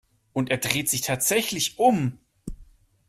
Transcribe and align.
Und 0.33 0.49
er 0.49 0.57
dreht 0.57 0.89
sich 0.89 1.01
tatsächlich 1.01 1.77
um. 1.77 2.17